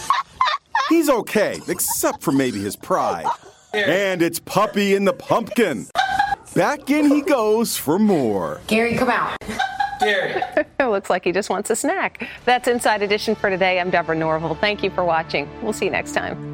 He's 0.91 1.09
okay, 1.09 1.61
except 1.67 2.23
for 2.23 2.33
maybe 2.33 2.61
his 2.61 2.77
pride. 2.77 3.25
And 3.83 4.23
it's 4.23 4.39
Puppy 4.39 4.95
in 4.95 5.05
the 5.05 5.13
Pumpkin. 5.13 5.87
Back 6.55 6.91
in 6.91 7.11
he 7.11 7.23
goes 7.23 7.77
for 7.77 7.99
more. 7.99 8.61
Gary, 8.69 8.95
come 8.95 9.11
out. 9.11 9.37
Gary. 10.01 10.43
looks 10.81 11.11
like 11.11 11.25
he 11.25 11.33
just 11.33 11.51
wants 11.51 11.71
a 11.71 11.77
snack. 11.77 12.29
That's 12.45 12.69
Inside 12.69 13.03
Edition 13.03 13.35
for 13.35 13.51
today. 13.51 13.81
I'm 13.81 13.91
Deborah 13.91 14.15
Norville. 14.15 14.55
Thank 14.55 14.83
you 14.83 14.91
for 14.91 15.05
watching. 15.05 15.49
We'll 15.63 15.73
see 15.73 15.87
you 15.87 15.91
next 15.91 16.13
time. 16.13 16.54